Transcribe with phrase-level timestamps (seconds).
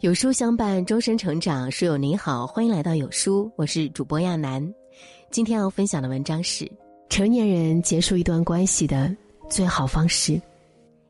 [0.00, 1.70] 有书相伴，终身成长。
[1.70, 4.66] 书友您好，欢迎来到有书，我是主播亚楠。
[5.30, 6.66] 今天要分享的文章是
[7.10, 9.14] 成年人结束一段关系的
[9.50, 10.40] 最好方式，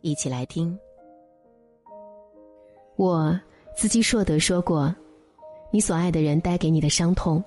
[0.01, 0.77] 一起来听。
[2.97, 3.39] 我
[3.76, 4.93] 自己硕德说过，
[5.71, 7.41] 你所爱的人带给你的伤痛，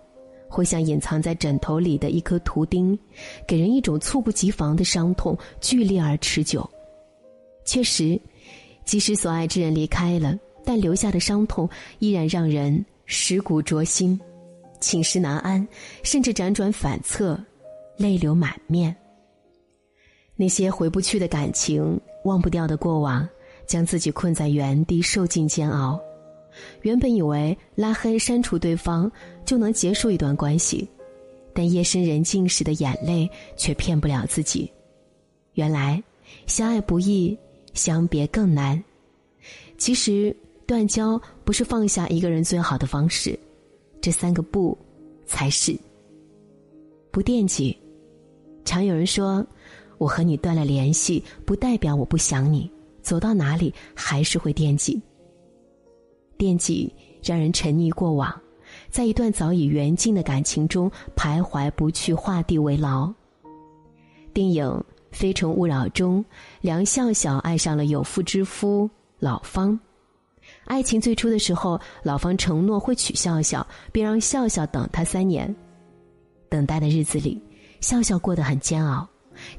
[0.48, 2.98] 会像隐藏在枕头里的一颗图钉，
[3.46, 6.68] 给人一种猝不及防的伤痛，剧烈而持久。
[7.66, 8.18] 确实，
[8.86, 10.39] 即使所爱之人离开了。
[10.66, 11.70] 但留下的伤痛
[12.00, 14.20] 依然让人蚀骨灼心，
[14.80, 15.67] 寝食难安，
[16.03, 17.38] 甚至辗转反侧，
[17.98, 18.95] 泪流满面。
[20.36, 23.27] 那些回不去的感情，忘不掉的过往，
[23.67, 25.99] 将自己困在原地，受尽煎熬。
[26.81, 29.11] 原本以为拉黑删除对方
[29.45, 30.88] 就能结束一段关系，
[31.53, 34.72] 但夜深人静时的眼泪却骗不了自己。
[35.53, 36.02] 原来，
[36.48, 37.38] 相爱不易，
[37.73, 38.81] 相别更难。
[39.77, 40.36] 其实。
[40.66, 43.38] 断交不是放下一个人最好的方式，
[44.02, 44.78] 这三个不，
[45.25, 45.78] 才是。
[47.11, 47.78] 不惦记，
[48.66, 49.45] 常有人说，
[49.97, 52.69] 我和你断了联系，不代表我不想你，
[53.02, 55.00] 走到哪里还是会惦记。
[56.38, 56.91] 惦记
[57.23, 58.41] 让人沉溺过往，
[58.89, 63.14] 在一段早已缘尽的感情中徘徊不去，画地为牢。
[64.34, 64.66] 电影
[65.11, 66.25] 《非诚勿扰》中，
[66.61, 69.80] 梁笑笑爱上了有妇之夫老方。
[70.66, 75.53] 爱情最初的时候，老方承诺会娶笑笑，并让笑笑等他三年。
[76.50, 77.42] 等待的日子里，
[77.81, 79.08] 笑笑过得很煎熬，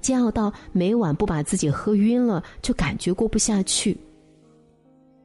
[0.00, 3.98] 煎熬到每晚不把自己喝晕了，就感觉过不下去。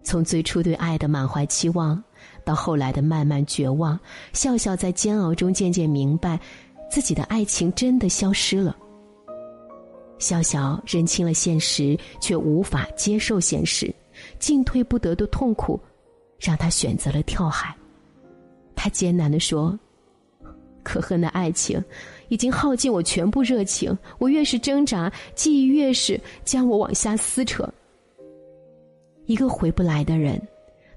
[0.03, 2.01] 从最初对爱的满怀期望，
[2.43, 3.99] 到后来的慢慢绝望，
[4.33, 6.39] 笑笑在煎熬中渐渐明白，
[6.89, 8.75] 自己的爱情真的消失了。
[10.17, 13.93] 笑笑认清了现实，却无法接受现实。
[14.39, 15.79] 进退不得的痛苦，
[16.39, 17.75] 让他选择了跳海。
[18.75, 19.77] 他艰难的说
[20.83, 21.83] ：“可恨的爱情，
[22.29, 23.95] 已经耗尽我全部热情。
[24.17, 27.67] 我越是挣扎，记忆越是将我往下撕扯。
[29.25, 30.41] 一个回不来的人，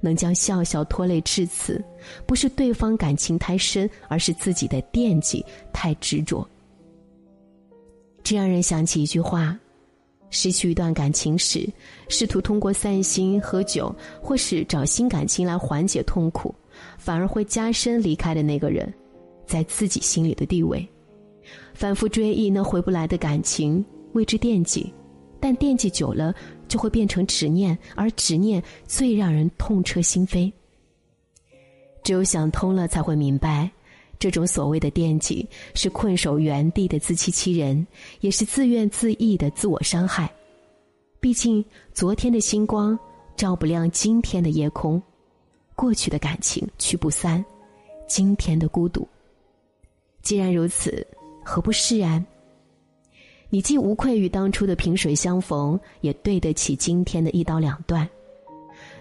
[0.01, 1.83] 能将笑笑拖累至此，
[2.25, 6.49] 不是对方感情太深，而是自己的惦记太执着。
[8.23, 9.59] 这让人想起一句话。”
[10.33, 11.69] 失去一段感情时，
[12.09, 16.53] 试图通过散心、喝酒，或是找新感情来缓解痛苦，
[16.99, 18.93] 反而会加深离开的那个人
[19.47, 20.85] 在自己心里的地位。
[21.75, 23.85] 反复追忆那回不来的感情，
[24.15, 24.93] 为之惦记，
[25.39, 26.35] 但惦记久了
[26.67, 30.51] 就会变成执念，而执念最让人痛彻心扉。
[32.03, 33.71] 只有想通了，才会明白。
[34.23, 35.45] 这种所谓的惦记，
[35.75, 37.85] 是困守原地的自欺欺人，
[38.21, 40.33] 也是自怨自艾的自我伤害。
[41.19, 42.97] 毕竟，昨天的星光
[43.35, 45.03] 照不亮今天的夜空，
[45.75, 47.45] 过去的感情驱不散
[48.07, 49.05] 今天的孤独。
[50.23, 51.05] 既然如此，
[51.45, 52.25] 何不释然？
[53.51, 58.09] 你既无愧于当初的萍水相逢，也对得起今天的一刀两断。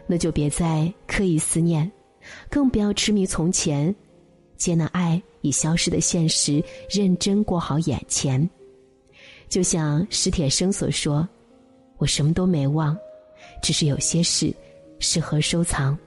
[0.08, 1.92] 那就别再刻意思念，
[2.50, 3.96] 更不要痴迷从前。
[4.62, 8.48] 接纳爱已消失的现实，认真过好眼前。
[9.50, 11.28] 就像史铁生所说
[11.98, 12.96] ：“我什么都没忘，
[13.60, 14.54] 只是有些事
[15.00, 15.98] 适合收藏。”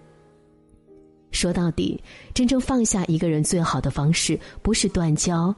[1.33, 2.01] 说到底，
[2.33, 5.53] 真正放下一个人最好的方式，不是断交，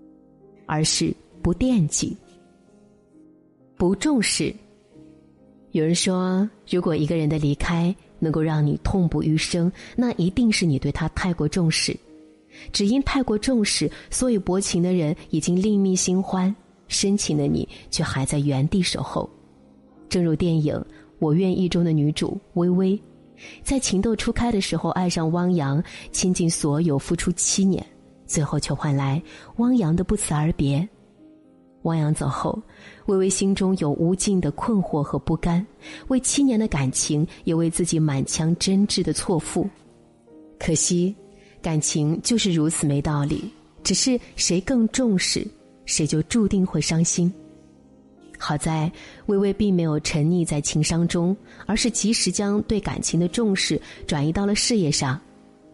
[0.65, 2.17] 而是不惦记、
[3.77, 4.55] 不重视。
[5.73, 11.95] 有人说，如果一个人的离开能够让你痛不欲生，那一定是你对他太过重视。
[12.73, 16.55] 只因太过重视，所以薄情的人已经另觅新欢，
[16.89, 19.29] 深情的你却还在原地守候。
[20.09, 20.75] 正如电影
[21.19, 23.01] 《我愿意》中的女主微微，
[23.63, 27.85] 在情窦初开的时候爱上汪洋，倾尽所有付出七年，
[28.27, 29.23] 最后却换来
[29.57, 30.89] 汪洋的不辞而别。
[31.83, 32.61] 汪洋走后，
[33.07, 35.65] 微微心中有无尽的困惑和不甘，
[36.09, 39.69] 为七年的感情，也为自己满腔真挚的错付。
[40.59, 41.15] 可惜。
[41.67, 43.51] 感情就是如此没道理，
[43.83, 45.45] 只是谁更重视，
[45.85, 47.35] 谁就注定会伤心。
[48.39, 48.89] 好在
[49.27, 51.37] 微微并没有沉溺在情伤中，
[51.67, 55.21] 而是及时将对感情的重视转移到了事业上。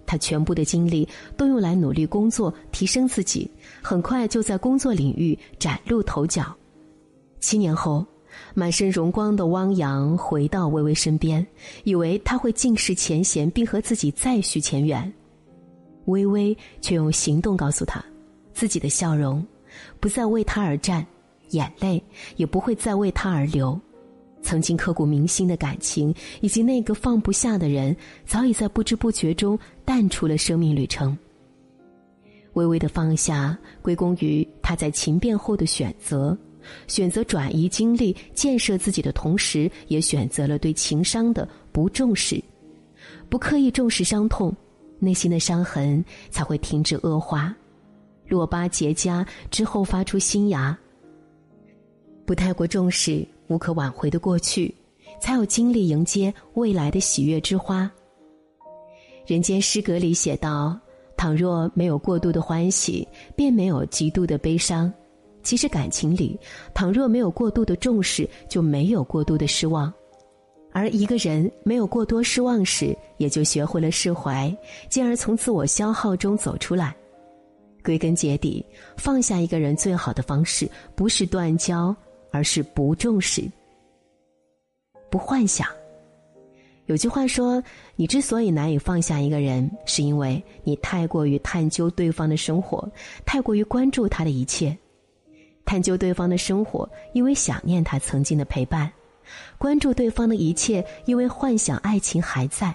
[0.07, 1.07] 她全部的精力
[1.37, 3.51] 都用来努力工作，提升自己，
[3.83, 6.57] 很快就在工作领域崭露头角。
[7.39, 8.03] 七年后，
[8.55, 11.47] 满身荣光的汪洋回到微微身边，
[11.85, 15.13] 以为他会尽释前嫌，并和自己再续前缘。
[16.07, 18.05] 微微却用行动告诉他，
[18.53, 19.45] 自己的笑容
[20.01, 21.07] 不再为他而战，
[21.51, 22.03] 眼泪
[22.37, 23.79] 也不会再为他而流。
[24.43, 27.97] 曾经刻骨铭心的感情，以及那个放不下的人，
[28.27, 31.17] 早已在不知不觉中淡出了生命旅程。
[32.55, 36.37] 微微的放下，归功于他在情变后的选择，
[36.89, 42.43] 选择转移精力建设自己的同时，也选择了对情伤的不重视，
[43.29, 44.55] 不刻意重视伤痛，
[45.05, 47.53] 内心的伤痕才会停止恶化，
[48.29, 50.79] 落疤结痂之后发出新芽。
[52.25, 54.73] 不太过重视无可挽回的过去，
[55.21, 57.91] 才有精力迎接未来的喜悦之花。
[59.27, 60.79] 人间失格里写道。
[61.15, 63.07] 倘若没有过度的欢喜，
[63.37, 64.93] 便没有极度的悲伤。
[65.45, 66.37] 其实感情里，
[66.75, 69.93] 倘若没有过度的重视，就没有过度的失望。
[70.73, 74.55] 而一个人没有过多失望时，也就学会了释怀，
[74.89, 76.95] 进而从自我消耗中走出来。
[77.85, 78.65] 归根结底，
[78.97, 81.95] 放下一个人最好的方式，不是断交，
[82.31, 83.43] 而是不重视，
[85.11, 85.67] 不幻想。
[86.87, 87.63] 有句话说
[87.95, 92.89] ：“你之所以难以放下一个人，是因为你太过于探究对方的生活，
[93.25, 94.77] 太过于关注他的一切。
[95.65, 98.89] 探究对方的生活，因为想念他曾经的陪伴；
[99.59, 102.75] 关注对方的一切，因为幻想爱情还在。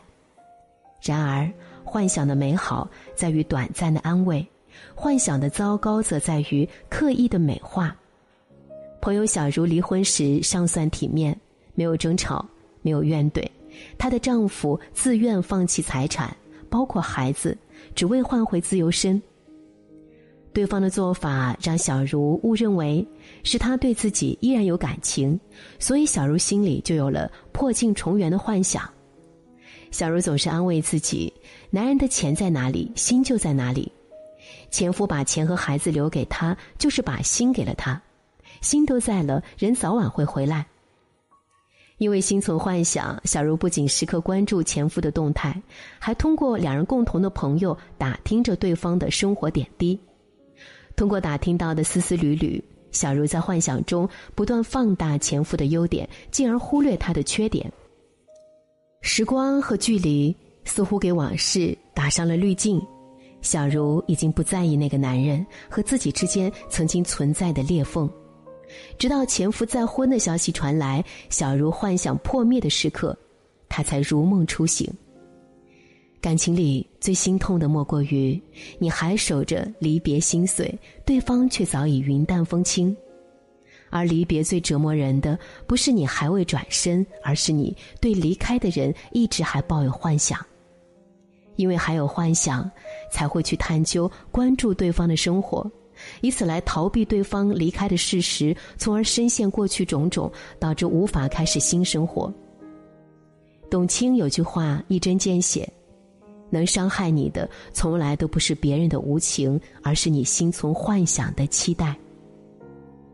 [1.01, 1.49] 然而，
[1.83, 4.45] 幻想的美好在于短暂的安慰，
[4.95, 7.95] 幻想的糟糕则在于刻意的美化。
[8.99, 11.39] 朋友小茹离婚时尚算体面，
[11.75, 12.45] 没有争吵，
[12.81, 13.47] 没有怨怼。”
[13.97, 16.35] 她的丈夫自愿放弃财产，
[16.67, 17.55] 包括孩子，
[17.93, 19.21] 只为换回自由身。
[20.57, 23.07] 对方的做法让小茹误认为
[23.43, 25.39] 是他对自己依然有感情，
[25.77, 28.81] 所以小茹心里就有了破镜重圆的幻想。
[29.91, 31.31] 小茹总是安慰自己：
[31.69, 33.91] 男人的钱在哪里，心就在哪里。
[34.71, 38.01] 前夫把钱和孩子留给她，就是把心给了她。
[38.61, 40.65] 心都在了，人早晚会回来。
[41.99, 45.61] 因为心存幻想，小茹不仅时刻关注前夫的动态，
[45.99, 49.99] 还通过两人共同的朋友打听着对方的生活点滴。
[50.97, 52.61] 通过打听到的丝丝缕缕，
[52.91, 57.71] 小茹在幻想中不断放大前夫的优点，进而忽略他的缺点。
[59.01, 60.35] 时光和距离
[60.65, 62.81] 似乎给往事打上了滤镜，
[63.43, 68.09] 小茹已经不在意那个男人和自己之间曾经存在的裂缝。
[68.97, 73.15] 直到前夫再婚的消息传来，小茹幻想破灭的时刻，
[73.69, 74.91] 她才如梦初醒。
[76.19, 78.41] 感情里最心痛的莫过于，
[78.79, 82.93] 你还守着离别心碎，对方却早已云淡风轻；
[83.89, 85.37] 而离别最折磨人的，
[85.67, 90.43] 不是你还未转身，而是你对离开的人一直还抱有幻想。
[91.55, 92.69] 因为还有幻想，
[93.11, 95.69] 才会去探究、关注对方的生活。
[96.21, 102.31] 以此来逃避对方离开的事实，从而深陷过去种种，导致无法开始新生活。
[103.69, 105.67] 董卿有句话一针见血：
[106.49, 111.95] 能伤害你的，从来都不是别人的无情，而是你心存幻想的期待。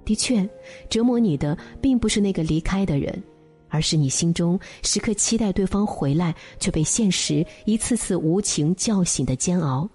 [0.05, 0.47] 的确，
[0.89, 3.21] 折磨你的并不是那个离开的人，
[3.69, 9.89] 而是你心中时刻期待对方回来，却被现实一次次无情叫醒的煎熬。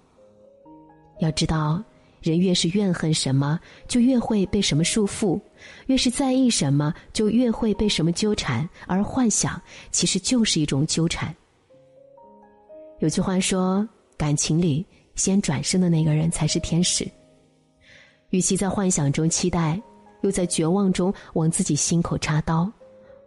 [1.19, 1.83] 要知道。
[2.21, 3.57] 人越是怨恨什么，
[3.87, 5.39] 就越会被什么束缚；
[5.85, 8.69] 越是在意什么，就越会被什么纠缠。
[8.87, 11.33] 而幻想其实就是一种纠缠。
[12.99, 13.87] 有句话说
[14.17, 17.07] ：“感情里先转身的那个人才是天使。”
[18.29, 19.81] 与其在幻想中期待，
[20.21, 22.71] 又在绝望中往自己心口插刀，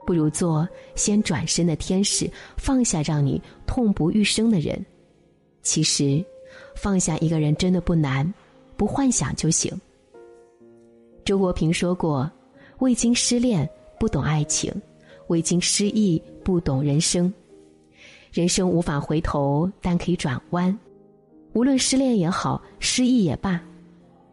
[0.07, 4.85] 不如做先转身的天使，放下让你痛不欲生的人。
[5.63, 6.25] 其实，
[6.77, 8.33] 放下一个人真的不难。
[8.75, 9.73] 不幻想就行。
[11.25, 12.29] 周国平说过
[12.81, 14.73] ：“未经失恋不懂爱情，
[15.29, 17.33] 未经失意不懂人生。
[18.33, 20.77] 人生无法回头，但可以转弯。
[21.53, 23.61] 无论失恋也好，失意也罢，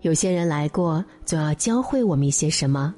[0.01, 2.96] 有些人来过，总要教会我们一些什么。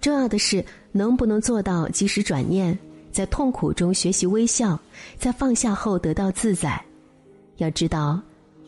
[0.00, 2.78] 重要的是，能不能做到及时转念，
[3.10, 4.78] 在痛苦中学习微笑，
[5.18, 6.80] 在放下后得到自在。
[7.56, 8.20] 要知道。”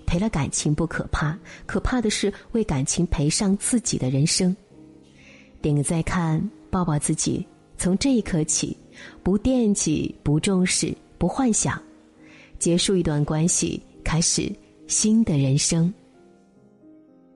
[0.07, 4.57] 赔了感情不可怕，可怕的是为感情赔上自己的人生。
[5.61, 6.41] 点个再看，
[6.71, 7.45] 抱抱自己。
[7.77, 8.77] 从这一刻起，
[9.25, 11.81] 不惦记，不重视，不幻想，
[12.59, 14.51] 结束一段关系，开始
[14.87, 15.93] 新的人生。